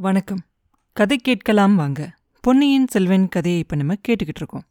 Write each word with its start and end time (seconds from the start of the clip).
வணக்கம். 0.00 0.40
கதை 0.92 1.16
கேட்கலாம் 1.16 1.74
வாங்க. 1.74 2.10
பொன்னியின் 2.40 2.86
செல்வன் 2.86 3.28
கதையை 3.28 3.58
இப்போ 3.60 3.76
நம்ம 3.76 3.94
கேட்டுக்கிட்டு 4.08 4.40
இருக்கோம். 4.40 4.64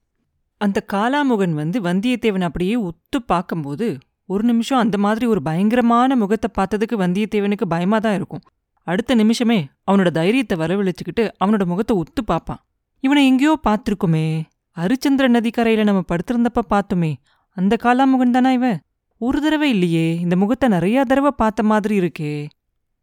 அந்த 0.58 0.86
காலாமுகன் 0.94 1.54
வந்து 1.54 1.82
வந்தியத்தேவன் 1.82 2.42
அப்படியே 2.42 2.76
உத்து 2.76 3.18
பார்க்கும்போது 3.26 3.98
ஒரு 4.26 4.44
நிமிஷம் 4.44 4.80
அந்த 4.80 4.98
மாதிரி 4.98 5.26
ஒரு 5.26 5.42
பயங்கரமான 5.42 6.16
முகத்தை 6.16 6.50
பார்த்ததுக்கு 6.58 6.98
வந்தியத்தேவனுக்கு 6.98 7.66
பயமாக 7.68 8.00
தான் 8.00 8.16
இருக்கும். 8.16 8.40
அடுத்த 8.84 9.16
நிமிஷமே 9.16 9.68
அவனோட 9.92 10.12
தைரியத்தை 10.12 10.58
வரவழைச்சுக்கிட்டு 10.58 11.30
அவனோட 11.46 11.66
முகத்தை 11.66 11.98
உத்து 11.98 12.24
பார்ப்பான். 12.26 12.60
இவனை 13.00 13.28
எங்கேயோ 13.28 13.60
பார்த்துருக்குமே. 13.70 14.42
அரிச்சந்திர 14.78 15.28
நதிக்கரையில் 15.28 15.84
நம்ம 15.84 16.04
படுத்திருந்தப்ப 16.12 16.70
பார்த்தோமே. 16.70 17.14
அந்த 17.54 17.78
காலாமுகன் 17.84 18.30
தானா 18.30 18.52
இவன்? 18.52 18.80
ஒரு 19.18 19.42
தடவை 19.42 19.70
இல்லையே. 19.70 20.20
இந்த 20.20 20.36
முகத்தை 20.36 20.70
நிறையா 20.70 21.02
தடவை 21.02 21.32
பார்த்த 21.38 21.64
மாதிரி 21.64 22.00
இருக்கே. 22.00 22.48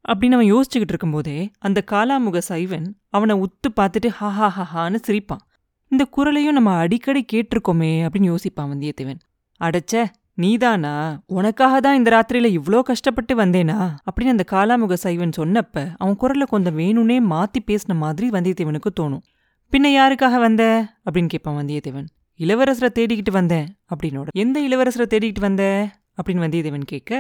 அப்படின்னு 0.09 0.33
அவன் 0.33 0.53
யோசிச்சுக்கிட்டு 0.53 0.93
இருக்கும்போதே 0.93 1.51
அந்த 1.59 1.85
காலாமுக 1.91 2.39
சைவன் 2.39 2.87
அவனை 3.09 3.35
உத்து 3.37 3.69
பார்த்துட்டு 3.77 4.09
ஹஹா 4.21 4.49
ஹஹான்னு 4.59 4.99
சிரிப்பான். 5.07 5.43
இந்த 5.93 6.05
குரலையும் 6.05 6.53
நம்ம 6.53 6.71
அடிக்கடி 6.75 7.25
கேட்டிருக்கோமே 7.33 7.91
அப்படின்னு 8.07 8.31
யோசிப்பான் 8.33 8.71
வந்தியத்தேவன். 8.73 9.21
அடச்ச 9.61 10.05
நீதானா? 10.35 11.23
உனக்காக 11.27 11.81
தான் 11.81 11.95
இந்த 11.95 12.11
ராத்திரியில 12.11 12.49
இவ்ளோ 12.59 12.83
கஷ்டப்பட்டு 12.83 13.35
வந்தேனா? 13.37 13.77
அப்படின்னு 14.07 14.35
அந்த 14.35 14.45
காலாமுக 14.53 14.93
சைவன் 14.93 15.33
சொன்னப்ப 15.37 15.95
அவன் 15.97 16.17
குரலை 16.17 16.47
கொஞ்சம் 16.49 16.79
வேணும்னே 16.79 17.19
மாத்தி 17.31 17.61
பேசின 17.67 17.97
மாதிரி 17.97 18.29
வந்தியத்தேவனுக்கு 18.29 18.91
தோணும். 19.01 19.23
பின்ன 19.73 19.87
யாருக்காக 19.93 20.39
வந்த? 20.39 20.65
அப்படின்னு 21.05 21.27
கேட்பான் 21.27 21.57
வந்தியத்தேவன். 21.57 22.07
இளவரசரை 22.41 22.91
தேடிக்கிட்டு 22.99 23.31
வந்தேன் 23.31 23.67
அப்படின்னோட. 23.95 24.27
எந்த 24.35 24.61
இளவரசரை 24.61 25.07
தேடிக்கிட்டு 25.11 25.41
வந்த? 25.41 25.65
அப்படின்னு 26.19 26.45
வந்தியத்தேவன் 26.45 26.85
கேட்க 26.85 27.13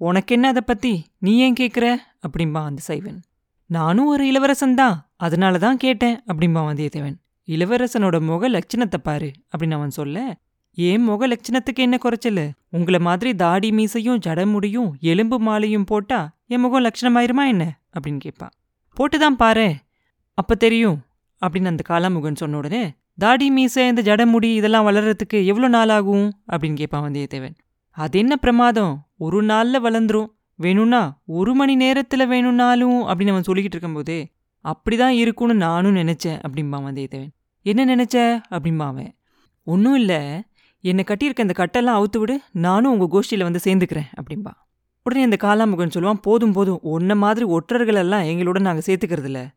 உனக்கு 0.00 0.34
என்ன 0.34 0.48
அதை 0.48 0.62
பத்தி? 0.66 0.92
நீ 1.18 1.36
ஏன் 1.36 1.56
கேட்குற 1.60 1.96
அப்படிம்பா 2.26 2.64
அந்த 2.64 2.82
சைவன். 2.82 3.22
நானும் 3.66 4.06
ஒரு 4.06 4.26
இளவரசன் 4.26 4.74
தான். 4.74 5.10
அதனால 5.16 5.58
தான் 5.58 5.76
கேட்டேன் 5.76 6.20
அப்படிம்பா 6.32 6.62
வந்தியத்தேவன். 6.68 7.16
இளவரசனோட 7.46 8.20
முக 8.20 8.48
லட்சணத்தை 8.48 8.96
பாரு 9.02 9.30
அப்படின்னு 9.52 9.70
அவன் 9.70 9.90
சொல்ல 9.90 10.40
ஏன் 10.74 11.02
முக 11.02 11.28
லட்சணத்துக்கு 11.28 11.76
என்ன 11.76 11.98
குறைச்சல்? 11.98 12.50
உங்களை 12.70 13.00
மாதிரி 13.00 13.34
தாடி 13.34 13.70
மீசையும் 13.70 14.20
ஜடமுடியும் 14.26 14.90
எலும்பு 15.00 15.38
மாலையும் 15.38 15.84
போட்டா 15.84 16.36
என் 16.46 16.60
முகம் 16.60 16.84
லட்சணமாயிருமா 16.84 17.46
என்ன? 17.46 17.80
அப்படின்னு 17.92 18.18
கேட்பான் 18.18 18.50
போட்டுதான் 18.96 19.36
பாரு. 19.36 19.74
அப்ப 20.34 20.54
தெரியும் 20.54 21.00
அப்படின்னு 21.46 21.66
அந்த 21.66 21.82
காலாமுகன் 21.88 22.36
சொன்ன 22.36 22.56
உடனே 22.56 22.92
தாடி 23.18 23.50
மீசை 23.50 23.86
இந்த 23.86 24.02
ஜடமுடி 24.02 24.54
இதெல்லாம் 24.54 24.86
வளர்றதுக்கு 24.86 25.46
எவ்வளோ 25.46 25.68
நாள் 25.68 25.88
ஆகும் 25.88 26.32
அப்படின்னு 26.52 26.74
கேட்பான் 26.74 27.10
வந்தியத்தேவன். 27.10 27.54
அது 27.90 28.18
என்ன 28.18 28.36
பிரமாதம்? 28.36 29.08
ஒரு 29.16 29.44
நாள்ல 29.44 29.76
வளர்ந்துரும். 29.84 30.26
வேணும்னா 30.54 31.20
ஒரு 31.26 31.54
மணி 31.54 31.76
நேரத்துல 31.76 32.26
வேணும்னாலும் 32.26 32.92
அப்படின்னு 32.92 33.28
அவன் 33.28 33.42
சொல்லிக்கிட்டு 33.46 33.64
இருக்கும்போதே 33.64 34.32
அப்படிதான் 34.64 35.08
இருக்கும்னு 35.08 35.54
நானும் 35.54 35.96
நினைச்சேன் 35.96 36.40
அப்படிம்பா 36.48 36.80
வந்தியத்தேவன் 36.80 37.28
என்ன 37.62 37.96
நினைச்ச? 37.96 38.40
அப்படிம்பா 38.50 38.86
அவன். 38.86 39.14
ஒன்றும் 39.62 39.94
இல்லை. 39.94 40.42
என்னை 40.80 41.04
கட்டியிருக்க 41.06 41.40
இந்த 41.40 41.54
கட்டெல்லாம் 41.56 42.04
அவுத்து 42.04 42.18
விடு. 42.18 42.40
நானும் 42.52 42.98
உங்க 42.98 43.20
கோஷ்டியில 43.20 43.42
வந்து 43.42 43.60
சேர்ந்துக்கிறேன் 43.64 44.06
அப்படிம்பா. 44.20 44.52
உடனே 45.02 45.22
அந்த 45.22 45.36
காலாமுகன் 45.42 45.90
சொல்லுவான் 45.94 46.18
போதும் 46.22 46.52
போதும். 46.52 46.78
உன்ன 46.82 47.14
மாதிரி 47.14 47.44
ஒற்றர்கள் 47.44 47.94
எல்லாம் 47.94 48.22
எங்களோட 48.22 48.60
நாங்கள் 48.60 48.82
சேர்த்துக்கிறதில்ல. 48.86 49.48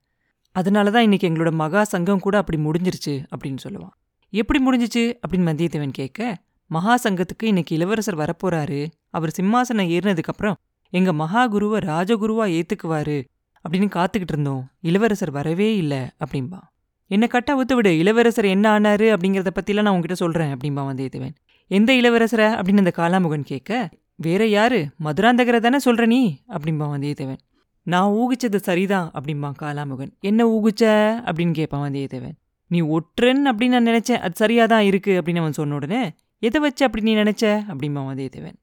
அதனால 0.51 0.91
தான் 0.91 1.01
இன்னைக்கு 1.01 1.29
எங்களோட 1.29 1.51
மகா 1.51 1.83
சங்கம் 1.83 2.19
கூட 2.19 2.37
அப்படி 2.37 2.61
முடிஞ்சிருச்சு 2.61 3.25
அப்படின்னு 3.35 3.57
சொல்லுவான். 3.69 3.93
எப்படி 4.29 4.67
முடிஞ்சிச்சு? 4.67 5.13
அப்படின்னு 5.27 5.49
வந்தியத்தேவன் 5.51 5.91
கேட்க 5.91 6.37
மகா 6.75 6.93
சங்கத்துக்கு 7.03 7.43
இன்னைக்கு 7.43 7.75
இளவரசர் 7.75 8.17
வரப்போறாரு. 8.17 8.79
அவர் 9.09 9.31
சிம்மாசனம் 9.41 9.89
ஏறினதுக்கப்புறம் 9.95 10.57
எங்க 10.93 11.13
மகா 11.13 11.47
குருவை 11.47 11.79
ராஜகுருவா 11.79 12.45
ஏத்துக்குவாரு 12.57 13.17
அப்படின்னு 13.65 13.89
காத்துக்கிட்டு 13.95 14.33
இருந்தோம். 14.33 14.63
இளவரசர் 14.81 15.31
வரவே 15.31 15.69
இல்லை 15.77 16.01
அப்படின்பா 16.23 16.59
என்னை 17.07 17.27
கட்டா 17.31 17.55
ஒத்து 17.55 17.75
விடு 17.75 17.97
இளவரசர் 17.97 18.45
என்ன 18.45 18.79
ஆனாரு 18.79 19.07
அப்படிங்கிறத 19.15 19.51
பத்திலாம் 19.57 19.87
நான் 19.87 19.95
உங்ககிட்ட 19.95 20.15
சொல்றேன் 20.15 20.51
அப்படின்பா 20.53 20.83
வந்தியத்தேவன். 20.89 21.35
எந்த 21.71 21.93
இளவரசரை? 21.93 22.47
அப்படின்னு 22.57 22.81
அந்த 22.83 22.93
காலாமுகன் 22.97 23.49
கேட்க 23.51 23.89
வேற 24.15 24.45
யாரு? 24.47 24.79
மதுராந்தகரை 25.03 25.59
தானே 25.59 25.79
சொல்ற 25.85 26.05
நீ? 26.05 26.21
அப்படின்பா 26.49 26.87
வந்தியத்தேவன். 26.95 27.41
நான் 27.87 28.11
ஊகிச்சது 28.11 28.55
சரிதான் 28.55 29.11
அப்படிம்பான் 29.13 29.59
காலாமுகன் 29.61 30.11
என்ன 30.19 30.47
ஊகிச்ச? 30.47 30.83
அப்படின்னு 31.29 31.51
கேட்பான் 31.51 31.83
வந்தியத்தேவன். 31.85 32.35
நீ 32.67 32.79
ஒற்றன் 32.95 33.41
அப்படின்னு 33.51 33.75
நான் 33.75 33.87
நினைச்சேன். 33.87 34.21
அது 34.25 34.35
சரியாக 34.35 34.67
தான் 34.67 34.83
இருக்கு 34.83 35.21
அப்படின்னு 35.21 35.43
அவன் 35.43 35.51
சொன்ன 35.51 35.75
உடனே 35.75 36.03
எதை 36.43 36.59
வச்சு 36.61 36.85
அப்படி 36.85 37.03
நீ 37.03 37.13
நினச்ச? 37.15 37.43
அப்படிம்பா 37.71 38.01
வந்தியத்தேவன் 38.09 38.57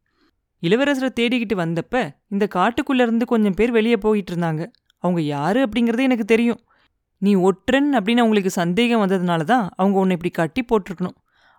இளவரசரை 0.63 1.11
தேடிக்கிட்டு 1.21 1.55
வந்தப்ப 1.63 1.95
இந்த 2.29 2.45
காட்டுக்குள்ளேருந்து 2.55 3.27
கொஞ்சம் 3.27 3.57
பேர் 3.57 3.71
வெளியே 3.71 3.97
போயிட்டு 3.97 4.33
இருந்தாங்க 4.35 4.63
அவங்க 5.05 5.21
யாரு 5.37 5.59
அப்படிங்கிறதே 5.67 6.07
எனக்கு 6.09 6.25
தெரியும். 6.25 6.61
நீ 7.23 7.33
ஒற்றன் 7.35 7.89
அப்படின்னு 7.97 8.23
அவங்களுக்கு 8.25 8.51
சந்தேகம் 8.51 9.03
வந்ததுனால 9.05 9.43
தான் 9.43 9.65
அவங்க 9.77 9.97
உன்னை 9.99 10.17
இப்படி 10.17 10.33
கட்டி 10.33 10.63
போட்டிருக்கணும். 10.65 11.17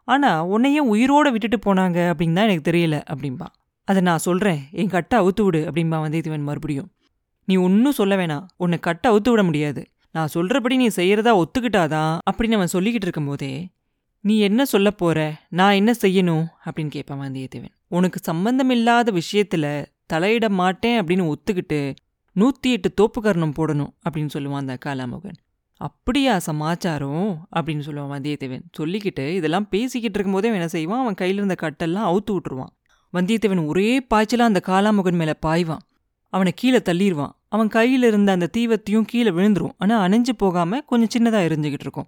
ஆனால் 0.07 0.45
உன்னையே 0.45 0.81
உயிரோட 0.93 1.27
விட்டுட்டு 1.31 1.57
போனாங்க 1.65 1.97
அப்படின்னு 2.11 2.38
தான் 2.39 2.47
எனக்கு 2.49 2.67
தெரியல 2.71 2.97
அப்படின்பா 3.13 3.47
அதை 3.88 4.01
நான் 4.01 4.25
சொல்கிறேன் 4.27 4.61
என் 4.71 4.89
கட்டை 4.89 5.15
அவுத்து 5.19 5.43
விடு 5.43 5.61
அப்படின்பா 5.69 5.97
வந்தியத்தேவன் 6.05 6.47
மறுபடியும். 6.49 6.89
நீ 7.47 7.55
ஒன்றும் 7.55 7.97
சொல்ல 7.99 8.15
வேணாம். 8.15 8.45
உன்னை 8.57 8.77
கட்டை 8.79 9.07
அவுத்து 9.11 9.29
விட 9.29 9.43
முடியாது. 9.43 9.81
நான் 10.15 10.27
சொல்கிறபடி 10.27 10.75
நீ 10.75 10.88
செய்கிறதா 10.95 11.31
ஒத்துக்கிட்டாதான் 11.41 12.13
அப்படின்னு 12.29 12.57
அவன் 12.59 12.73
சொல்லிக்கிட்டு 12.73 13.07
இருக்கும்போதே 13.07 13.51
நீ 14.21 14.39
என்ன 14.39 14.65
சொல்ல 14.65 14.91
போற? 14.91 15.35
நான் 15.49 15.73
என்ன 15.73 15.91
செய்யணும்? 16.01 16.45
அப்படின்னு 16.65 16.87
கேட்பான் 16.87 17.19
வந்தியத்தேவன். 17.19 17.69
உனக்கு 17.87 18.19
சம்பந்தமில்லாத 18.23 19.11
விஷயத்துல 19.11 19.85
தலையிட 20.13 20.49
மாட்டேன் 20.49 21.03
அப்படின்னு 21.03 21.33
ஒத்துக்கிட்டு 21.33 21.95
நூத்தி 22.35 22.61
எட்டு 22.61 22.93
தோப்புக்கரணம் 23.01 23.53
போடணும் 23.57 23.89
அப்படின்னு 24.09 24.29
சொல்லுவான் 24.33 24.55
அந்த 24.55 24.77
காலாமுகன். 24.85 25.35
அப்படியா 25.73 26.39
சமாச்சாரம்? 26.39 27.47
அப்படின்னு 27.55 27.81
சொல்லுவான் 27.81 28.11
வந்தியத்தேவன். 28.11 28.61
சொல்லிக்கிட்டு 28.79 29.27
இதெல்லாம் 29.27 29.69
பேசிக்கிட்டு 29.69 30.19
இருக்கும்போதே 30.19 30.47
அவன் 30.47 30.59
என்ன 30.59 30.67
செய்வான்? 30.67 31.01
அவன் 31.01 31.15
கையில 31.21 31.33
இருந்த 31.33 31.55
கட்டெல்லாம் 31.61 32.17
அவுத்து 32.17 32.31
விட்டுருவான். 32.31 32.75
வந்தியத்தேவன் 33.13 33.65
ஒரே 33.65 33.99
பாய்ச்சலா 33.99 34.38
அந்த 34.38 34.61
காலாமுகன் 34.65 35.13
மேல 35.13 35.38
பாய்வான். 35.45 35.79
அவனை 36.29 36.51
கீழே 36.55 36.77
தள்ளிடுவான் 36.77 37.31
அவன் 37.47 37.67
கையில 37.67 38.07
இருந்த 38.07 38.31
அந்த 38.31 38.49
தீவத்தையும் 38.57 39.05
கீழே 39.05 39.29
விழுந்துரும். 39.29 39.71
ஆனா 39.77 40.05
அணைஞ்சு 40.05 40.29
போகாம 40.38 40.81
கொஞ்சம் 40.81 41.25
சின்னதா 41.25 41.35
எரிஞ்சுக்கிட்டு 41.35 41.79
இருக்கும். 41.79 42.07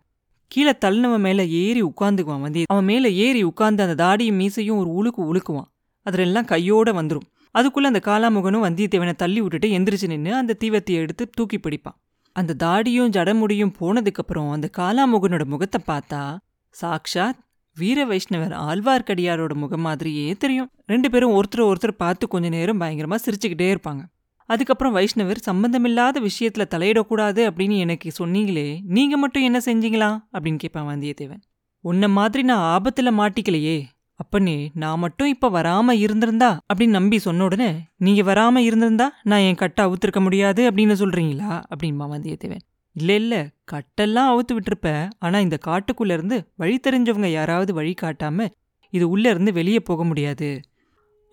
கீழே 0.53 0.73
தள்ளினவன் 0.85 1.19
மேல 1.19 1.45
ஏறி 1.45 1.83
உட்காந்துக்குவான் 1.83 2.43
வந்திய. 2.45 2.63
அவன் 2.67 2.83
மேல 2.83 3.09
ஏறி 3.09 3.43
உட்கார்ந்து 3.43 3.83
அந்த 3.83 3.95
தாடியும் 4.03 4.39
மீசையும் 4.41 4.77
ஒரு 4.77 4.91
உழுக்கு 4.97 5.21
உழுக்குவான். 5.21 5.69
அதிலெல்லாம் 6.09 6.45
கையோட 6.45 6.91
வந்துடும் 6.91 7.27
அதுக்குள்ள 7.57 7.89
அந்த 7.89 8.01
காலாமுகனும் 8.05 8.65
வந்தியத்தேவனை 8.65 9.13
தள்ளி 9.13 9.41
விட்டுட்டு 9.41 9.67
எந்திரிச்சு 9.67 10.07
நின்று 10.07 10.35
அந்த 10.35 10.57
தீவத்தியை 10.63 11.01
எடுத்து 11.05 11.29
தூக்கி 11.29 11.57
பிடிப்பான். 11.57 11.97
அந்த 12.33 12.53
தாடியும் 12.63 13.09
ஜடமுடியும் 13.15 13.73
போனதுக்கப்புறம் 13.79 14.51
அந்த 14.51 14.69
காலாமுகனோட 14.77 15.43
முகத்தை 15.45 15.81
பார்த்தா 15.87 16.37
சாக்ஷாத் 16.81 17.41
வீர 17.75 18.05
வைஷ்ணவர் 18.05 18.55
ஆழ்வார்க்கடியாரோட 18.69 19.53
முகம் 19.53 19.81
மாதிரியே 19.81 20.31
தெரியும். 20.31 20.71
ரெண்டு 20.85 21.09
பேரும் 21.09 21.31
ஒருத்தர் 21.31 21.71
ஒருத்தர் 21.71 21.99
பார்த்து 22.03 22.27
கொஞ்ச 22.27 22.49
நேரம் 22.49 22.81
பயங்கரமா 22.81 23.15
சிரிச்சுக்கிட்டே 23.25 23.75
இருப்பாங்க. 23.75 24.03
அதுக்கப்புறம் 24.45 24.95
வைஷ்ணவர் 24.95 25.35
சம்பந்தமில்லாத 25.35 26.21
விஷயத்துல 26.21 26.65
தலையிடக்கூடாது 26.75 27.41
அப்படின்னு 27.49 27.77
எனக்கு 27.77 28.11
சொன்னீங்களே 28.19 28.79
நீங்க 28.83 29.17
மட்டும் 29.17 29.43
என்ன 29.43 29.59
செஞ்சீங்களா? 29.65 30.23
அப்படின்னு 30.33 30.57
கேட்பான் 30.57 30.87
வந்தியத்தேவன். 30.87 31.41
உன்ன 31.79 32.07
மாதிரி 32.07 32.43
நான் 32.43 32.81
ஆபத்துல 32.81 33.11
மாட்டிக்கலையே 33.11 33.83
அப்பனே 34.15 34.71
நான் 34.73 34.99
மட்டும் 34.99 35.27
இப்ப 35.27 35.49
வராம 35.49 35.91
இருந்திருந்தா? 35.91 36.59
அப்படின்னு 36.73 36.87
நம்பி 36.87 37.19
சொன்ன 37.19 37.43
உடனே 37.43 37.73
நீங்க 37.97 38.33
வராம 38.33 38.57
இருந்திருந்தா 38.57 39.13
நான் 39.23 39.39
என் 39.39 39.55
கட்டை 39.55 39.85
அவுத்திருக்க 39.85 40.19
முடியாது 40.19 40.71
அப்படின்னு 40.71 40.93
சொல்றீங்களா? 40.93 41.63
அப்படின்பா 41.75 42.11
வந்தியத்தேவன். 42.15 42.63
இல்ல 42.91 43.15
இல்ல 43.15 43.49
கட்டெல்லாம் 43.71 44.29
அவுத்து 44.33 44.53
விட்டுருப்ப 44.53 45.09
ஆனா 45.19 45.39
இந்த 45.39 45.57
காட்டுக்குள்ள 45.65 46.13
இருந்து 46.13 46.51
வழி 46.55 46.79
தெரிஞ்சவங்க 46.87 47.25
யாராவது 47.25 47.73
வழி 47.73 47.93
காட்டாம 48.01 48.47
இது 48.89 49.09
உள்ள 49.09 49.29
இருந்து 49.29 49.53
வெளியே 49.53 49.79
போக 49.79 50.03
முடியாது 50.03 50.59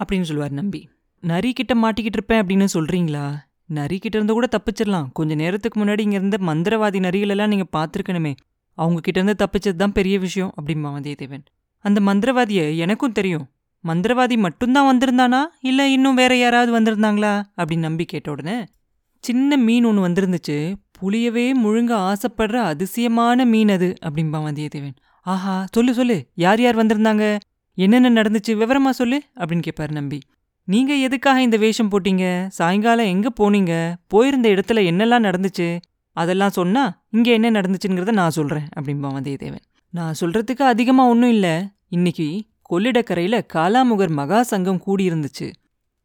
அப்படின்னு 0.04 0.22
சொல்லுவார் 0.22 0.50
நம்பி. 0.50 0.88
நரி 1.22 1.52
கிட்ட 1.52 1.74
மாட்டிக்கிட்டு 1.74 2.18
இருப்பேன் 2.18 2.42
அப்படின்னு 2.42 2.66
சொல்றீங்களா? 2.74 3.24
நரி 3.66 3.98
கிட்ட 3.98 4.16
இருந்து 4.16 4.32
கூட 4.32 4.48
தப்பிச்சிடலாம். 4.50 5.06
கொஞ்ச 5.12 5.34
நேரத்துக்கு 5.34 5.84
முன்னாடி 5.84 6.00
இங்க 6.00 6.16
இருந்த 6.16 6.38
மந்திரவாதி 6.46 6.98
நரிகளெல்லாம் 6.98 7.46
நீங்க 7.46 7.66
பார்த்துருக்கணுமே. 7.76 8.32
அவங்க 8.74 9.00
கிட்ட 9.00 9.20
இருந்து 9.20 9.44
தப்பிச்சது 9.44 9.74
தான் 9.74 9.92
பெரிய 9.92 10.18
விஷயம் 10.18 10.52
அப்படிம்பா 10.62 10.90
வந்தியத்தேவன் 10.96 11.44
அந்த 11.84 12.00
மந்திரவாதிய 12.00 12.76
எனக்கும் 12.76 13.12
தெரியும். 13.12 13.46
மந்திரவாதி 13.84 14.36
மட்டும்தான் 14.36 14.88
வந்திருந்தானா? 14.90 15.40
இல்ல 15.60 15.88
இன்னும் 15.88 16.14
வேற 16.14 16.36
யாராவது 16.36 16.72
வந்திருந்தாங்களா? 16.78 17.42
அப்படின்னு 17.56 17.78
நம்பி 17.78 18.04
கேட்ட 18.04 18.30
உடனே 18.30 18.64
சின்ன 19.24 19.56
மீன் 19.56 19.84
ஒன்று 19.84 20.08
வந்திருந்துச்சு. 20.08 20.74
புளியவே 21.00 21.46
முழுங்க 21.64 21.92
ஆசைப்படுற 22.08 22.56
அதிசயமான 22.56 23.44
மீன் 23.44 23.68
அது 23.68 23.94
அப்படிம்பா 24.02 24.40
வந்தியத்தேவன் 24.48 24.96
ஆஹா 25.22 25.66
சொல்லு 25.72 25.94
சொல்லு. 25.94 26.26
யார் 26.34 26.60
யார் 26.60 26.76
வந்திருந்தாங்க? 26.76 27.38
என்னென்ன 27.74 28.22
நடந்துச்சு? 28.22 28.52
விவரமா 28.60 28.90
சொல்லு 28.90 29.22
அப்படின்னு 29.36 29.62
கேட்பாரு 29.68 29.90
நம்பி. 29.90 30.18
நீங்க 30.70 30.94
எதுக்காக 30.94 31.42
இந்த 31.42 31.56
வேஷம் 31.56 31.90
போட்டீங்க? 31.90 32.46
சாயங்காலம் 32.46 33.04
எங்க 33.04 33.28
போனீங்க? 33.40 33.94
போயிருந்த 34.06 34.48
இடத்துல 34.48 34.80
என்னெல்லாம் 34.90 35.26
நடந்துச்சு? 35.28 35.78
அதெல்லாம் 36.16 36.50
சொன்னா 36.50 37.04
இங்க 37.10 37.30
என்ன 37.30 37.50
நடந்துச்சுங்கிறத 37.50 38.12
நான் 38.12 38.30
சொல்றேன் 38.30 38.66
அப்படிம்பா 38.80 39.08
வந்தியத்தேவன். 39.16 39.64
நான் 39.90 40.14
சொல்றதுக்கு 40.20 40.62
அதிகமா 40.62 41.06
ஒன்றும் 41.06 41.30
இல்ல. 41.30 41.70
இன்னைக்கு 41.88 42.42
கொள்ளிடக்கரையில 42.70 43.40
காலாமுகர் 43.54 44.08
மகா 44.08 44.42
சங்கம் 44.42 44.82
கூடியிருந்துச்சு. 44.86 45.52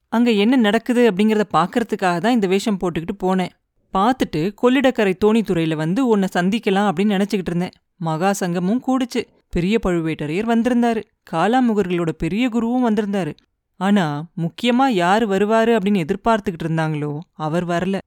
அங்க 0.08 0.32
என்ன 0.32 0.56
நடக்குது 0.56 1.12
அப்படிங்கிறத 1.12 1.46
பார்க்கறதுக்காக 1.54 2.18
தான் 2.18 2.32
இந்த 2.32 2.48
வேஷம் 2.48 2.78
போட்டுக்கிட்டு 2.82 3.16
போனேன். 3.24 3.54
பார்த்துட்டு 3.94 4.54
கொள்ளிடக்கரை 4.62 5.14
தோணித்துறையில 5.26 5.76
வந்து 5.76 6.08
உன்னை 6.08 6.28
சந்திக்கலாம் 6.34 6.90
அப்படின்னு 6.90 7.18
நினைச்சுக்கிட்டு 7.18 7.52
இருந்தேன். 7.54 7.76
மகா 7.98 8.34
சங்கமும் 8.40 8.82
கூடுச்சு. 8.88 9.24
பெரிய 9.50 9.80
பழுவேட்டரையர் 9.86 10.52
வந்திருந்தாரு. 10.54 11.04
காலாமுகர்களோட 11.32 12.10
பெரிய 12.10 12.50
குருவும் 12.50 12.88
வந்திருந்தாரு. 12.90 13.34
ஆனா 13.78 14.26
முக்கியமா 14.38 14.88
யார் 14.88 15.30
வருவாரு 15.30 15.78
அப்படின்னு 15.78 16.06
எதிர்பார்த்துக்கிட்டு 16.06 16.66
இருந்தாங்களோ 16.66 17.20
அவர் 17.34 17.68
வரல 17.68 18.00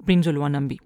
அப்படின்னு 0.00 0.24
சொல்லுவான் 0.26 0.48
நம்பி. 0.48 0.78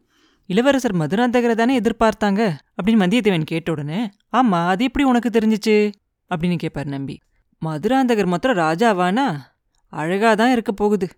இளவரசர் 0.46 0.96
மதுராந்தகரை 0.96 1.54
தானே 1.54 1.80
எதிர்பார்த்தாங்க 1.80 2.56
அப்படின்னு 2.82 3.02
வந்தியத்தேவன் 3.02 3.44
கேட்ட 3.44 3.70
உடனே 3.70 4.10
ஆமா 4.32 4.66
அது 4.66 4.84
எப்படி 4.84 5.04
உனக்கு 5.04 5.28
தெரிஞ்சிச்சு? 5.28 5.92
அப்படின்னு 6.30 6.58
கேட்பார் 6.58 6.86
நம்பி. 6.86 7.18
மதுராந்தகர் 7.64 8.26
மாத்திரம் 8.26 8.56
ராஜாவானா? 8.56 9.38
அழகா 9.88 10.34
தான் 10.34 10.50
இருக்க 10.50 10.72
போகுது 10.72 11.08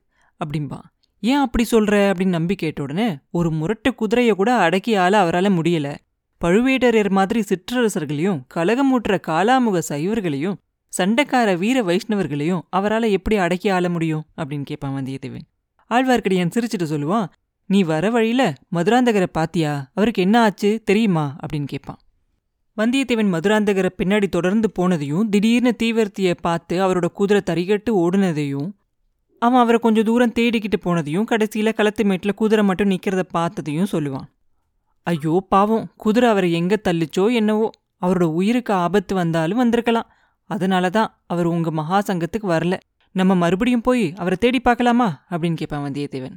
அப்படிம்பா. 0.45 0.79
ஏன் 1.21 1.37
அப்படி 1.37 1.67
சொல்ற? 1.71 2.13
அப்படின்னு 2.13 2.27
நம்பி 2.27 2.55
கேட்ட 2.55 2.83
உடனே 2.83 3.19
ஒரு 3.31 3.51
முரட்டு 3.51 3.95
குதிரையை 3.95 4.35
கூட 4.35 4.55
அடக்கி 4.55 4.95
ஆள 4.95 5.25
அவரால 5.25 5.49
முடியல. 5.53 5.97
பழுவேட்டரையர் 6.45 7.11
மாதிரி 7.11 7.41
சிற்றரசர்களையும் 7.41 8.41
கலகமூட்டுற 8.55 9.21
காலாமுக 9.27 9.83
சைவர்களையும் 9.89 10.55
சண்டைக்கார 10.97 11.59
வீர 11.59 11.83
வைஷ்ணவர்களையும் 11.83 12.63
அவரால 12.77 13.11
எப்படி 13.11 13.37
அடக்கி 13.37 13.69
ஆள 13.69 13.89
முடியும்? 13.89 14.25
அப்படின்னு 14.37 14.63
கேட்பான் 14.63 14.95
வந்தியத்தேவன். 14.97 15.47
ஆழ்வார்க்கடியான் 15.91 16.53
சிரிச்சிட்டு 16.55 16.87
சொல்லுவான் 16.93 17.27
நீ 17.67 17.83
வர 17.83 18.11
வழியில் 18.11 18.53
மதுராந்தகரை 18.73 19.27
பாத்தியா? 19.33 19.91
அவருக்கு 19.95 20.23
என்ன 20.23 20.41
ஆச்சு? 20.41 20.83
தெரியுமா? 20.85 21.37
அப்படின்னு 21.43 21.67
கேட்பான் 21.67 21.99
வந்தியத்தேவன் 22.77 23.33
மதுராந்தகரை 23.35 23.89
பின்னாடி 23.99 24.29
தொடர்ந்து 24.29 24.73
போனதையும் 24.79 25.29
திடீர்னு 25.29 25.73
தீவிரத்திய 25.83 26.35
பார்த்து 26.41 26.75
அவரோட 26.87 27.07
குதிரை 27.07 27.43
தறிகட்டு 27.47 27.91
ஓடுனதையும் 27.91 28.69
அவன் 29.43 29.61
அவரை 29.61 29.81
கொஞ்சம் 29.81 30.05
தூரம் 30.05 30.33
தேடிக்கிட்டு 30.33 30.79
போனதையும் 30.85 31.25
கடைசியில் 31.25 31.75
களத்துமேட்டில் 31.77 32.35
குதிரை 32.35 32.65
மட்டும் 32.65 32.91
நிற்கிறத 32.91 33.23
பார்த்ததையும் 33.35 33.91
சொல்லுவான். 33.93 34.29
ஐயோ 35.03 35.47
பாவம் 35.49 35.93
குதிரை 35.97 36.31
அவரை 36.31 36.53
எங்க 36.53 36.79
தள்ளிச்சோ 36.85 37.33
என்னவோ 37.33 37.71
அவரோட 38.03 38.23
உயிருக்கு 38.23 38.73
ஆபத்து 38.75 39.15
வந்தாலும் 39.15 39.57
வந்திருக்கலாம். 39.57 40.09
அதனால 40.49 40.91
தான் 40.91 41.11
அவர் 41.27 41.47
உங்க 41.47 41.71
மகா 41.71 42.03
சங்கத்துக்கு 42.07 42.49
வரல. 42.49 42.77
நம்ம 43.13 43.35
மறுபடியும் 43.35 43.81
போய் 43.81 44.13
அவரை 44.17 44.39
தேடி 44.41 44.61
பார்க்கலாமா? 44.61 45.09
அப்படின்னு 45.31 45.55
கேட்பான் 45.55 45.91
வந்தியத்தேவன். 45.91 46.37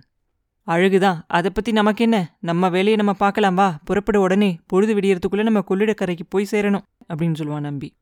அழகுதான். 0.68 1.18
அதை 1.28 1.52
பத்தி 1.54 1.72
நமக்கு 1.72 2.04
என்ன? 2.04 2.38
நம்ம 2.40 2.69
வேலையை 2.69 2.96
நம்ம 2.96 3.13
பார்க்கலாம் 3.13 3.56
வா. 3.56 3.80
புறப்பட 3.86 4.19
உடனே. 4.19 4.60
பொழுது 4.68 4.96
விடியறதுக்குள்ளே 4.96 5.42
நம்ம 5.42 5.63
கொள்ளிடக்கரைக்கு 5.69 6.25
போய் 6.30 6.48
சேரணும் 6.52 6.81
அப்படின்னு 7.13 7.36
சொல்லுவான் 7.40 7.60
நம்பி. 7.60 7.94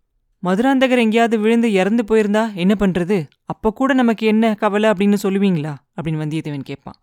மதுராந்தகர் 0.43 0.97
எங்கேயாவது 0.97 1.39
விழுந்து 1.39 1.71
இறந்து 1.71 2.03
போயிருந்தா 2.07 2.53
என்ன 2.53 2.75
பண்றது? 2.79 3.27
அப்போ 3.45 3.69
கூட 3.69 3.93
நமக்கு 3.93 4.27
என்ன 4.27 4.53
கவலை 4.53 4.89
அப்படின்னு 4.89 5.17
சொல்லுவீங்களா? 5.23 5.75
அப்படின்னு 6.01 6.21
வந்தியத்தேவன் 6.23 6.63
கேட்பான் 6.63 6.93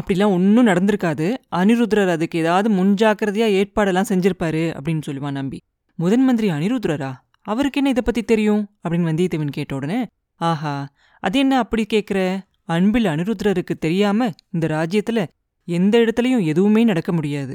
அப்படிலாம் 0.00 0.32
ஒன்றும் 0.32 0.66
நடந்திருக்காது. 0.66 1.34
அனிருத்ரர் 1.56 2.08
அதுக்கு 2.08 2.38
ஏதாவது 2.38 2.74
முன்ஜாக்கிரதையாக 2.74 3.52
ஏற்பாடெல்லாம் 3.52 4.08
செஞ்சிருப்பாரு 4.08 4.78
அப்படின்னு 4.78 5.00
சொல்லுவான் 5.06 5.30
நம்பி. 5.30 5.60
முதன் 5.94 6.24
மந்திரி 6.24 6.50
அனிருத்ரரா? 6.50 7.12
அவருக்கு 7.46 7.78
என்ன 7.78 7.90
இதை 7.90 8.02
பத்தி 8.06 8.22
தெரியும்? 8.22 8.62
அப்படின்னு 8.84 9.08
வந்தியத்தேவன் 9.10 9.50
கேட்ட 9.50 9.74
உடனே 9.74 10.06
ஆஹா 10.40 10.74
அது 11.22 11.38
என்ன 11.38 11.58
அப்படி 11.58 11.86
கேட்குற 11.92 12.20
அன்பில் 12.64 13.04
அனிருத்ரருக்கு 13.04 13.74
தெரியாம 13.78 14.28
இந்த 14.50 14.66
ராஜ்யத்துல 14.66 15.20
எந்த 15.68 15.98
இடத்துலயும் 15.98 16.44
எதுவுமே 16.44 16.84
நடக்க 16.84 17.12
முடியாது. 17.12 17.54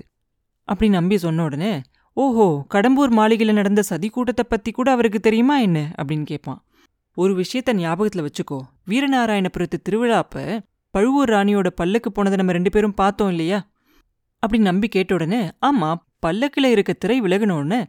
அப்படி 0.67 0.89
நம்பி 0.91 1.17
சொன்ன 1.17 1.43
உடனே 1.43 1.73
ஓஹோ 2.17 2.65
கடம்பூர் 2.73 3.09
மாளிகையில் 3.09 3.55
நடந்த 3.55 3.81
சதி 3.81 4.09
கூட்டத்தை 4.09 4.45
பத்தி 4.49 4.71
கூட 4.71 4.91
அவருக்கு 4.91 5.19
தெரியுமா 5.19 5.57
என்ன? 5.57 5.79
அப்படின்னு 6.01 6.23
கேட்பான் 6.23 6.61
ஒரு 7.17 7.33
விஷயத்த 7.35 7.71
ஞாபகத்துல 7.73 8.23
வச்சுக்கோ. 8.27 8.59
வீரநாராயணபுரத்து 8.87 9.77
திருவிழாப்ப 9.89 10.59
பழுவூர் 10.93 11.29
ராணியோட 11.29 11.67
பல்லக்கு 11.69 12.11
போனதை 12.11 12.37
நம்ம 12.37 12.51
ரெண்டு 12.51 12.69
பேரும் 12.69 12.93
பார்த்தோம் 12.93 13.29
இல்லையா? 13.29 13.59
அப்படி 14.43 14.61
நம்பி 14.63 14.87
கேட்ட 14.87 15.13
உடனே 15.13 15.41
ஆமா 15.65 15.89
பல்லக்குல 16.25 16.65
இருக்க 16.65 16.93
திரை 16.93 17.21
விலகினோடனே 17.21 17.79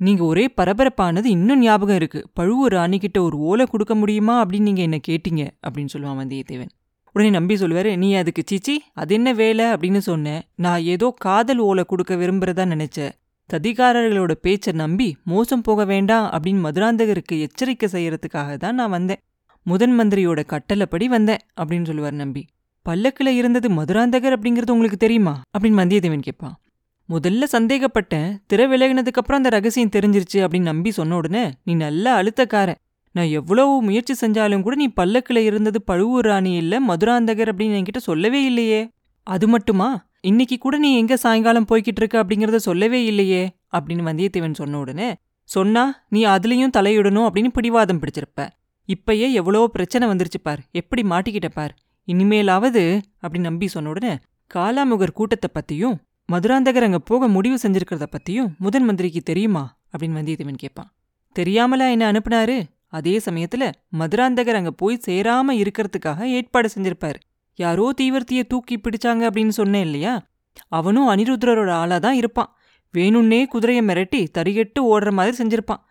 நீங்க 0.00 0.24
ஒரே 0.24 0.48
பரபரப்பானது 0.56 1.24
இன்னும் 1.24 1.58
ஞாபகம் 1.58 1.96
இருக்கு. 1.96 2.28
பழுவூர் 2.34 2.72
ராணிக்கிட்ட 2.72 3.18
ஒரு 3.18 3.36
ஓலை 3.38 3.66
கொடுக்க 3.66 3.94
முடியுமா 3.94 4.44
அப்படின்னு 4.44 4.60
நீங்க 4.60 4.82
என்ன 4.82 4.98
கேட்டீங்க 5.08 5.50
அப்படின்னு 5.66 5.88
சொல்லுவான் 5.92 6.20
வந்தியத்தேவன். 6.20 6.68
உடனே 7.12 7.30
நம்பி 7.30 7.54
சொல்லுவாரு 7.54 7.96
நீ 7.96 8.14
அதுக்கு 8.14 8.42
சிச்சி 8.50 8.76
அது 8.92 9.14
என்ன 9.14 9.32
வேலை? 9.32 9.64
அப்படின்னு 9.64 9.98
சொன்னேன். 9.98 10.42
நான் 10.54 10.82
ஏதோ 10.82 11.14
காதல் 11.18 11.58
ஓலை 11.58 11.84
கொடுக்க 11.84 12.14
விரும்புறதா 12.14 12.64
நினைச்சேன். 12.64 13.10
ததிகாரர்களோட 13.52 14.32
பேச்சை 14.32 14.72
நம்பி 14.72 15.16
மோசம் 15.24 15.62
போக 15.62 15.84
வேண்டாம் 15.84 16.30
அப்படின்னு 16.30 16.64
மதுராந்தகருக்கு 16.66 17.40
எச்சரிக்கை 17.40 17.88
செய்யறதுக்காக 17.92 18.56
தான் 18.56 18.74
நான் 18.74 18.90
வந்தேன். 18.90 19.20
முதன் 19.62 19.98
மந்திரியோட 20.00 20.44
கட்டளைப்படி 20.44 21.08
வந்தேன் 21.08 21.44
அப்படின்னு 21.60 21.84
சொல்லுவார் 21.84 22.12
நம்பி. 22.12 22.46
பல்லக்கில் 22.82 23.34
இருந்தது 23.34 23.68
மதுராந்தகர் 23.68 24.36
அப்படிங்கிறது 24.36 24.70
உங்களுக்கு 24.70 24.96
தெரியுமா? 24.96 25.42
அப்படின்னு 25.58 25.80
வந்தியத்தேவன் 25.82 26.26
கேட்பான். 26.28 26.60
முதல்ல 27.10 27.44
சந்தேகப்பட்டேன். 27.52 28.36
திரை 28.46 28.66
விலகினதுக்கப்புறம் 28.66 29.38
அந்த 29.38 29.48
ரகசியம் 29.48 29.94
தெரிஞ்சிருச்சு 29.96 30.38
அப்படின்னு 30.38 30.70
நம்பி 30.72 30.90
சொன்ன 30.90 31.16
உடனே 31.16 31.50
நீ 31.64 31.74
நல்ல 31.74 32.22
அழுத்தக்காரன். 32.22 32.78
நான் 33.12 33.26
எவ்வளவு 33.26 33.82
முயற்சி 33.82 34.14
செஞ்சாலும் 34.20 34.62
கூட 34.62 34.74
நீ 34.74 34.86
பல்லக்கில் 34.86 35.36
இருந்தது 35.36 35.82
பழுவூர் 35.82 36.24
ராணி 36.24 36.52
இல்லை 36.56 36.78
மதுராந்தகர் 36.88 37.50
அப்படின்னு 37.52 37.78
என்கிட்ட 37.78 37.96
சொல்லவே 37.96 38.44
இல்லையே. 38.44 38.90
அது 39.22 39.48
மட்டுமா? 39.48 40.08
இன்னைக்கு 40.20 40.58
கூட 40.58 40.78
நீ 40.78 40.96
எங்க 40.96 41.16
சாயங்காலம் 41.16 41.66
போய்கிட்டு 41.70 42.00
இருக்க 42.02 42.24
அப்படிங்கறத 42.24 42.56
சொல்லவே 42.56 43.04
இல்லையே. 43.04 43.42
அப்படின்னு 43.76 44.06
வந்தியத்தேவன் 44.10 44.54
சொன்ன 44.54 44.78
உடனே 44.78 45.14
சொன்னா 45.44 45.84
நீ 46.08 46.24
அதுலயும் 46.24 46.74
தலையிடணும் 46.76 47.26
அப்படின்னு 47.26 47.48
பிடிவாதம் 47.48 48.00
பிடிச்சிருப்ப. 48.00 48.48
இப்பயே 48.88 49.32
எவ்வளோ 49.32 49.66
பிரச்சனை 49.66 50.08
வந்துருச்சு 50.08 50.40
பார். 50.42 50.60
எப்படி 50.72 51.02
மாட்டிக்கிட்ட 51.02 51.48
பார். 51.54 51.74
இனிமேலாவது 52.08 52.84
அப்படி 53.20 53.42
நம்பி 53.42 53.68
சொன்ன 53.68 53.88
உடனே 53.88 54.14
காலாமுகர் 54.54 55.18
கூட்டத்தை 55.18 55.50
பத்தியும் 55.56 55.98
மதுராந்தகர் 56.30 56.82
அங்கே 56.82 56.98
போக 57.04 57.28
முடிவு 57.28 57.58
செஞ்சிருக்கிறத 57.62 58.06
பத்தியும் 58.16 58.50
முதன் 58.58 58.84
மந்திரிக்கு 58.84 59.20
தெரியுமா? 59.20 59.78
அப்படின்னு 59.92 60.18
வந்தியத்தேவன் 60.18 60.56
கேட்பான் 60.56 60.90
தெரியாமலா 61.36 61.90
என்ன 61.90 62.12
அனுப்புனாரு? 62.12 62.62
அதே 62.86 63.20
சமயத்துல 63.24 63.72
மதுராந்தகர் 63.98 64.54
அங்க 64.54 64.70
போய் 64.70 65.00
சேராம 65.06 65.54
இருக்கிறதுக்காக 65.62 66.20
ஏற்பாடு 66.22 66.68
செஞ்சிருப்பாரு. 66.76 67.14
யாரோ 67.54 67.92
தீவிரத்திய 68.00 68.42
தூக்கி 68.42 68.76
பிடிச்சாங்க 68.76 69.22
அப்படின்னு 69.28 69.48
சொன்னேன் 69.48 69.82
இல்லையா? 69.82 70.22
அவனும் 70.68 71.08
அனிருத்ரரோட 71.08 71.70
ஆளாக 71.70 71.98
தான் 71.98 72.14
இருப்பான். 72.14 72.50
வேணும்னே 72.94 73.46
குதிரையை 73.46 73.84
மிரட்டி 73.84 74.26
தறிகெட்டு 74.38 74.80
ஓடுற 74.82 75.10
மாதிரி 75.12 75.36
செஞ்சிருப்பான். 75.40 75.82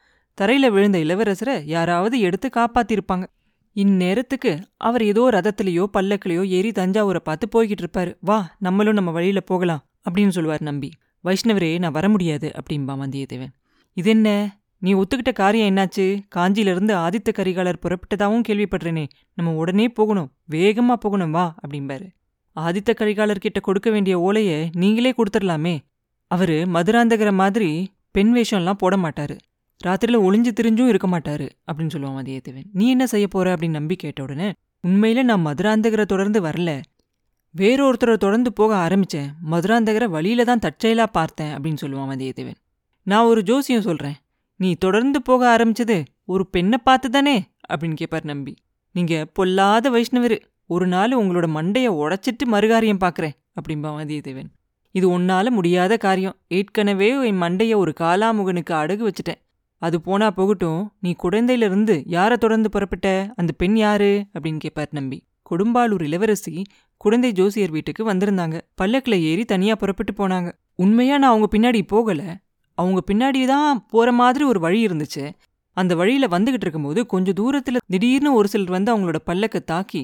தரையில 0.41 0.71
விழுந்த 0.71 0.97
இளவரசரை 0.97 1.61
யாராவது 1.65 2.19
எடுத்து 2.19 2.49
காப்பாத்திருப்பாங்க. 2.55 3.25
இந்நேரத்துக்கு 3.75 4.63
அவர் 4.77 5.03
ஏதோ 5.03 5.29
ரதத்திலேயோ 5.31 5.85
பல்லக்கிலேயோ 5.93 6.43
ஏறி 6.47 6.71
தஞ்சாவூரை 6.71 7.19
பார்த்து 7.19 7.45
போய்கிட்டு 7.53 7.85
இருப்பாரு. 7.85 8.13
வா 8.21 8.55
நம்மளும் 8.59 8.93
நம்ம 8.93 9.11
வழியில 9.11 9.39
போகலாம். 9.39 9.83
அப்படின்னு 10.09 10.29
சொல்லுவார் 10.29 10.61
நம்பி. 10.61 10.89
வைஷ்ணவரே 11.23 11.79
நான் 11.79 11.91
வர 11.91 12.09
முடியாது 12.09 12.51
அப்படின்பா 12.55 12.93
வந்தியத்தேவன். 13.03 13.53
இது 13.93 14.09
என்ன 14.09 14.57
நீ 14.77 14.93
ஒத்துக்கிட்ட 14.93 15.33
காரியம் 15.33 15.69
என்னாச்சு? 15.69 16.05
காஞ்சியிலிருந்து 16.35 16.93
ஆதித்த 16.95 17.29
கரிகாலர் 17.33 17.81
புறப்பட்டதாகவும் 17.81 18.43
கேள்விப்படுறேனே 18.47 19.05
நம்ம 19.33 19.53
உடனே 19.53 19.89
போகணும் 19.89 20.31
வேகமா 20.51 20.93
போகணும் 20.93 21.31
வா 21.31 21.55
அப்படிம்பாரு. 21.67 22.07
ஆதித்த 22.55 22.93
கரிகாலர் 22.93 23.39
கிட்ட 23.39 23.59
கொடுக்க 23.59 23.89
வேண்டிய 23.89 24.19
ஓலையை 24.19 24.69
நீங்களே 24.75 25.11
கொடுத்துடலாமே. 25.11 25.79
அவரு 26.27 26.65
மதுராந்தகர 26.73 27.33
மாதிரி 27.33 27.91
பெண் 28.11 28.31
வேஷம்லாம் 28.37 28.81
போட 28.83 28.95
மாட்டாரு. 28.95 29.37
ராத்திரில 29.85 30.17
ஒளிஞ்சு 30.27 30.51
திரிஞ்சும் 30.59 30.87
இருக்க 30.87 31.07
மாட்டாரு 31.07 31.49
அப்படின்னு 31.71 31.93
சொல்லுவான் 31.93 32.17
வந்தியத்தேவன். 32.19 32.65
நீ 32.73 32.89
என்ன 32.89 33.07
செய்ய 33.07 33.27
போற 33.27 33.53
அப்படின்னு 33.55 33.69
நம்பி 33.69 33.95
கேட்ட 33.95 34.23
உடனே 34.23 34.51
உண்மையில 34.87 35.23
நான் 35.23 35.45
மதுராந்தகரை 35.45 36.05
தொடர்ந்து 36.05 36.41
வரல. 36.41 36.81
வேறொருத்தரை 37.57 38.15
தொடர்ந்து 38.15 38.53
போக 38.53 38.87
ஆரம்பிச்சேன். 38.87 39.27
மதுராந்தகரை 39.51 40.09
வழியில 40.09 40.43
தான் 40.43 40.59
தற்செயலா 40.59 41.05
பார்த்தேன் 41.11 41.57
அப்படின்னு 41.57 41.77
சொல்லுவான் 41.81 42.11
வந்தியத்தேவன். 42.11 42.55
நான் 43.03 43.25
ஒரு 43.25 43.43
ஜோசியம் 43.43 43.81
சொல்றேன். 43.81 44.13
நீ 44.55 44.75
தொடர்ந்து 44.75 45.21
போக 45.21 45.57
ஆரம்பிச்சது 45.57 46.05
ஒரு 46.25 46.49
பெண்ணை 46.49 46.77
பார்த்து 46.83 47.09
தானே 47.09 47.43
அப்படின்னு 47.73 47.93
கேட்பார் 47.93 48.23
நம்பி. 48.23 48.55
நீங்க 48.91 49.25
பொல்லாத 49.33 49.89
வைஷ்ணவரு. 49.89 50.39
ஒரு 50.67 50.87
நாள் 50.87 51.09
உங்களோட 51.09 51.47
மண்டைய 51.55 51.89
உடைச்சிட்டு 51.89 52.51
மறுகாரியம் 52.51 53.01
பார்க்குறேன் 53.03 53.31
அப்படின்பா 53.61 53.89
வந்தியத்தேவன். 53.99 54.49
இது 54.91 55.19
உன்னால 55.19 55.49
முடியாத 55.49 55.97
காரியம். 55.97 56.35
ஏற்கனவே 56.47 57.25
என் 57.25 57.41
மண்டைய 57.41 57.75
ஒரு 57.75 57.93
காலாமுகனுக்கு 57.99 58.69
அடகு 58.69 59.07
வச்சுட்டேன். 59.07 59.41
அது 59.77 60.01
போனா 60.01 60.31
போகட்டும் 60.31 60.91
நீ 60.99 61.15
குழந்தையிலிருந்து 61.23 62.03
யாரை 62.05 62.37
தொடர்ந்து 62.37 62.69
புறப்பட்ட? 62.69 63.33
அந்த 63.35 63.51
பெண் 63.57 63.77
யாரு? 63.77 64.25
அப்படின்னு 64.33 64.57
கேட்பார் 64.57 64.87
நம்பி. 64.91 65.27
கொடும்பாளூர் 65.49 66.01
இளவரசி 66.01 66.61
குழந்தை 67.03 67.31
ஜோசியர் 67.31 67.71
வீட்டுக்கு 67.71 68.03
வந்திருந்தாங்க. 68.13 68.55
பல்லக்கில் 68.75 69.21
ஏறி 69.21 69.45
தனியா 69.45 69.75
புறப்பட்டு 69.75 70.13
போனாங்க. 70.13 70.49
உண்மையா 70.75 71.17
நான் 71.17 71.29
அவங்க 71.29 71.47
பின்னாடி 71.57 71.81
போகல. 71.87 72.21
அவங்க 72.77 73.01
பின்னாடி 73.11 73.41
தான் 73.45 73.85
போற 73.87 74.11
மாதிரி 74.11 74.43
ஒரு 74.45 74.59
வழி 74.59 74.79
இருந்துச்சு. 74.85 75.23
அந்த 75.77 75.95
வழியில 75.95 76.27
வந்துகிட்டு 76.27 76.65
இருக்கும்போது 76.65 77.05
கொஞ்சம் 77.05 77.37
தூரத்துல 77.39 77.77
திடீர்னு 77.87 78.33
ஒரு 78.33 78.47
சிலர் 78.47 78.69
வந்து 78.69 78.91
அவங்களோட 78.93 79.19
பல்லக்க 79.25 79.63
தாக்கி 79.63 80.01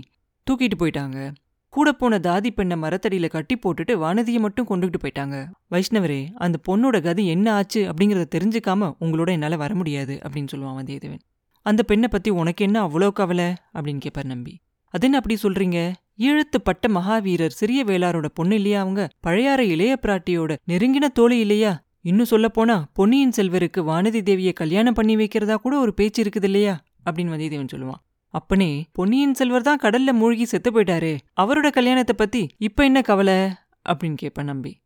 தூக்கிட்டு 0.48 0.78
போயிட்டாங்க. 0.80 1.34
கூட 1.74 1.92
போன 1.92 2.18
தாதி 2.18 2.50
பெண்ணை 2.50 2.75
மரத்தடியில 2.82 3.30
கட்டி 3.30 3.56
போட்டுட்டு 3.56 3.94
வானதியை 4.04 4.40
மட்டும் 4.40 4.68
கொண்டுகிட்டு 4.70 5.00
போயிட்டாங்க. 5.04 5.38
வைஷ்ணவரே 5.72 6.20
அந்த 6.36 6.58
பொண்ணோட 6.68 7.02
கதி 7.04 7.28
என்ன 7.28 7.54
ஆச்சு 7.54 7.82
அப்படிங்கறத 7.92 8.25
தெரிஞ்சுக்காம 8.36 8.92
உங்களோட 9.00 9.30
என்னால 9.30 9.56
வர 9.56 9.75
முடியாது 9.75 10.20
அப்படின்னு 10.24 10.52
சொல்லுவான் 10.56 10.80
வந்தியத்தேவன். 10.80 11.24
அந்த 11.66 11.84
பெண்ணை 11.84 12.08
பத்தி 12.12 12.30
உனக்கு 12.30 12.66
என்ன 12.66 12.88
அவ்வளோ 12.88 13.10
கவலை 13.12 13.50
அப்படின்னு 13.74 13.98
கேட்பார் 13.98 14.25
நம்பி. 14.25 14.54
அது 14.94 15.06
என்ன 15.06 15.18
அப்படி 15.18 15.38
சொல்றீங்க? 15.44 15.80
ஈழத்துப்பட்ட 16.19 16.88
மகாவீரர் 16.88 17.48
சிறிய 17.48 17.84
வேளாரோட 17.84 18.25
பொண்ணு 18.34 18.55
இல்லையா 18.55 18.81
அவங்க? 18.81 19.10
பழையாற 19.27 19.60
இளைய 19.60 20.00
பிராட்டியோட 20.01 20.55
நெருங்கின 20.67 21.05
தோழி 21.13 21.39
இல்லையா? 21.39 21.84
இன்னும் 22.01 22.25
சொல்லப்போனா 22.29 22.84
பொன்னியின் 22.93 23.31
செல்வருக்கு 23.38 23.77
வானதி 23.77 24.22
தேவியை 24.22 24.53
கல்யாணம் 24.53 24.93
பண்ணி 24.93 25.15
வைக்கிறதா 25.15 25.55
கூட 25.55 25.79
ஒரு 25.79 25.93
பேச்சு 25.93 26.24
இருக்குது 26.24 26.43
இல்லையா? 26.43 26.84
அப்படின்னு 27.05 27.24
வந்தியத்தேவன் 27.24 27.67
சொல்லுவான். 27.75 28.03
அப்பனே 28.29 28.86
பொன்னியின் 28.91 29.34
செல்வர் 29.34 29.62
தான் 29.62 29.79
கடல்ல 29.81 30.12
மூழ்கி 30.12 30.45
செத்து 30.45 30.72
போயிட்டாரே. 30.72 31.17
அவரோட 31.41 31.69
கல்யாணத்தை 31.69 32.15
பத்தி 32.17 32.48
இப்ப 32.57 32.84
என்ன 32.84 33.01
கவலை? 33.01 33.50
அப்படின்னு 33.89 34.15
கேட்பேன் 34.15 34.45
நம்பி. 34.45 34.77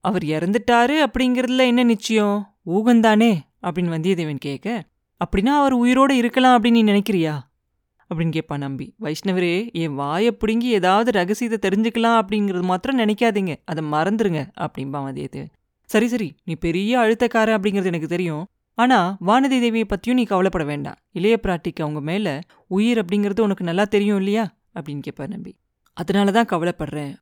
அவர் 0.00 0.22
இறந்துட்டாரு 0.22 1.06
அப்படிங்கறதுல 1.06 1.56
என்ன 1.56 1.82
நிச்சயம்? 1.82 2.54
ஊகந்தானே 2.66 3.38
அப்படின்னு 3.62 3.94
வந்தியத்தேவன் 3.96 4.38
கேட்க 4.38 4.84
அப்படின்னா 5.24 5.46
அவர் 5.46 5.76
உயிரோட 5.76 6.10
இருக்கலாம் 6.10 6.62
அப்படின்னு 6.62 6.70
நீ 6.70 6.82
நினைக்கிறியா? 6.82 7.38
அப்படின்னு 8.14 8.30
கேட்பான் 8.30 8.58
நம்பி. 8.58 8.94
வைஷ்ணவரே 9.00 9.72
என் 9.72 9.94
வாயை 9.94 10.32
பிடுங்கி 10.32 10.68
ஏதாவது 10.68 11.10
ரகசியத்தை 11.10 11.70
தெரிஞ்சுக்கலாம் 11.70 12.20
அப்படிங்கிறது 12.22 12.62
மாத்திரம் 12.62 12.98
நினைக்காதீங்க. 12.98 13.56
அதை 13.64 13.84
மறந்துருங்க 13.84 14.40
அப்படின்பா 14.60 14.98
வந்தியத்தேவன் 15.06 15.56
சரி 15.84 16.08
சரி 16.08 16.34
நீ 16.44 16.54
பெரிய 16.54 16.98
அழுத்தக்கார 16.98 17.56
அப்படிங்கிறது 17.56 17.84
எனக்கு 17.84 18.08
தெரியும். 18.08 18.46
ஆனா 18.74 19.16
வானதி 19.26 19.56
தேவியை 19.60 19.84
பத்தியும் 19.88 20.12
நீ 20.12 20.22
கவலைப்பட 20.22 20.64
வேண்டாம். 20.64 20.94
இளைய 21.12 21.40
பிராட்டிக்கு 21.42 21.80
அவங்க 21.80 22.00
மேல 22.00 22.40
உயிர் 22.66 23.04
அப்படிங்கிறது 23.04 23.40
உனக்கு 23.40 23.64
நல்லா 23.64 23.84
தெரியும் 23.84 24.16
இல்லையா? 24.16 24.56
அப்படின்னு 24.74 24.98
கேட்பார் 25.00 25.28
நம்பி. 25.28 25.56
அதனால 25.92 26.30
தான் 26.30 26.46
கவலைப்படுறேன். 26.46 27.14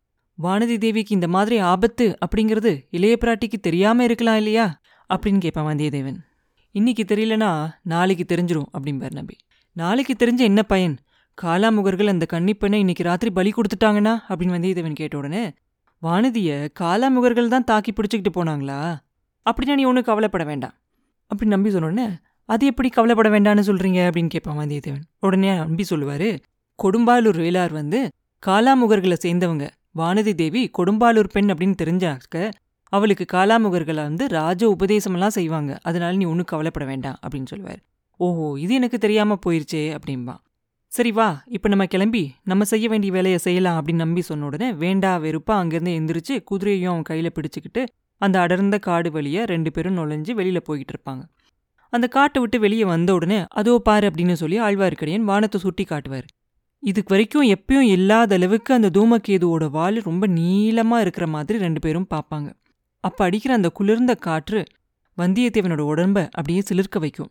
வானதி 0.42 0.78
தேவிக்கு 0.78 1.14
இந்த 1.14 1.28
மாதிரி 1.28 1.58
ஆபத்து 1.58 2.18
அப்படிங்கிறது 2.26 2.86
இளைய 2.90 3.18
பிராட்டிக்கு 3.20 3.60
தெரியாம 3.60 4.04
இருக்கலாம் 4.04 4.36
இல்லையா? 4.36 4.80
அப்படின்னு 5.14 5.38
கேட்பான் 5.38 5.76
வந்தியத்தேவன். 5.76 6.16
இன்னைக்கு 6.70 7.04
தெரியலனா 7.08 7.70
நாளைக்கு 7.82 8.36
தெரிஞ்சிரும் 8.36 8.66
அப்படிம்பார் 8.78 9.10
நம்பி. 9.10 9.36
நாளைக்கு 9.76 10.14
தெரிஞ்ச 10.18 10.36
என்ன 10.36 10.62
பயன்? 10.62 10.96
காலாமுகர்கள் 11.42 12.06
அந்த 12.06 12.26
கன்னிப்பெண்ணை 12.32 12.72
இன்னைக்கு 12.72 13.02
ராத்திரி 13.02 13.32
பலி 13.32 13.50
கொடுத்துட்டாங்கன்னா? 13.50 14.18
அப்படின்னு 14.28 14.54
வந்தியத்தேவன் 14.56 14.94
கேட்ட 14.94 15.16
உடனே 15.16 15.52
வானதிய 16.02 16.68
காலாமுகர்கள் 16.80 17.48
தான் 17.48 17.64
தாக்கி 17.64 17.92
பிடிச்சிக்கிட்டு 17.92 18.30
போனாங்களா? 18.34 18.96
அப்படின்னா 19.50 19.74
நீ 19.74 19.84
ஒன்றும் 19.84 20.04
கவலைப்பட 20.04 20.44
வேண்டாம். 20.44 20.74
அப்படி 21.26 21.50
நம்பி 21.50 21.70
சொன்னோடனே 21.70 22.16
அது 22.44 22.66
எப்படி 22.66 22.88
கவலைப்பட 22.88 23.28
வேண்டாம்னு 23.28 23.58
சொல்றீங்க? 23.58 24.10
அப்படின்னு 24.10 24.26
கேட்பான் 24.26 24.58
வந்தியத்தேவன் 24.58 25.02
உடனே 25.20 25.56
நம்பி 25.56 25.84
சொல்லுவாரு 25.90 26.38
கொடும்பாலூர் 26.82 27.40
வேளார் 27.40 27.72
வந்து 27.72 28.08
காலாமுகர்களை 28.46 29.16
சேர்ந்தவங்க. 29.22 29.68
வானதி 29.98 30.34
தேவி 30.34 30.70
கொடும்பாலூர் 30.78 31.28
பெண் 31.32 31.50
அப்படின்னு 31.50 31.74
தெரிஞ்சாக்க 31.82 32.50
அவளுக்கு 32.82 33.24
காலாமுகர்களை 33.32 34.02
வந்து 34.02 34.26
ராஜ 34.28 34.76
உபதேசமெல்லாம் 34.78 35.36
செய்வாங்க. 35.38 35.78
அதனால 35.82 36.16
நீ 36.16 36.24
ஒன்றும் 36.24 36.44
கவலைப்பட 36.44 36.86
வேண்டாம். 36.86 37.18
அப்படின்னு 37.26 37.46
சொல்லுவார். 37.46 37.80
ஓஹோ 38.20 38.58
இது 38.58 38.74
எனக்கு 38.74 38.98
தெரியாம 38.98 39.38
போயிருச்சே 39.46 39.82
அப்படின்பா. 39.96 40.34
சரி 40.92 41.10
வா 41.12 41.42
இப்போ 41.46 41.68
நம்ம 41.68 41.84
கிளம்பி 41.86 42.22
நம்ம 42.42 42.64
செய்ய 42.64 42.88
வேண்டிய 42.88 43.12
வேலையை 43.12 43.38
செய்யலாம் 43.38 43.78
அப்படின்னு 43.78 44.04
நம்பி 44.04 44.20
சொன்ன 44.20 44.44
உடனே 44.44 44.72
வேண்டா 44.72 45.10
வெறுப்பா 45.18 45.54
அங்கேருந்து 45.62 45.94
எந்திரிச்சு 45.98 46.34
குதிரையும் 46.50 46.92
அவன் 46.92 47.08
கையில 47.08 47.30
பிடிச்சிக்கிட்டு 47.36 47.82
அந்த 48.20 48.36
அடர்ந்த 48.40 48.78
காடு 48.78 49.10
வழியை 49.10 49.44
ரெண்டு 49.44 49.70
பேரும் 49.70 49.98
நுழைஞ்சு 49.98 50.32
வெளியில 50.38 50.60
போய்கிட்டு 50.68 50.92
இருப்பாங்க. 50.94 51.22
அந்த 51.92 52.06
காட்டை 52.08 52.38
விட்டு 52.42 52.58
வெளியே 52.60 52.84
வந்த 52.84 53.10
உடனே 53.14 53.44
அதோ 53.48 53.78
பாரு 53.78 54.10
அப்படின்னு 54.10 54.32
சொல்லி 54.32 54.56
ஆழ்வார்க்கடியன் 54.60 55.28
வானத்தை 55.30 55.60
சுட்டி 55.60 55.84
காட்டுவார். 55.84 56.26
இதுக்கு 56.82 57.12
வரைக்கும் 57.14 57.46
எப்பயும் 57.56 57.88
இல்லாத 57.96 58.34
அளவுக்கு 58.34 58.74
அந்த 58.74 58.88
தூமக்கேதுவோட 58.96 59.64
வால் 59.70 59.98
ரொம்ப 60.02 60.26
நீளமா 60.26 60.96
இருக்கிற 61.00 61.26
மாதிரி 61.26 61.58
ரெண்டு 61.58 61.80
பேரும் 61.80 62.08
பார்ப்பாங்க. 62.14 62.48
அப்ப 63.04 63.18
அடிக்கிற 63.24 63.54
அந்த 63.54 63.68
குளிர்ந்த 63.68 64.14
காற்று 64.26 64.60
வந்தியத்தேவனோட 65.18 65.82
உடம்ப 65.92 66.18
அப்படியே 66.30 66.62
சிலிர்க்க 66.70 66.98
வைக்கும். 66.98 67.30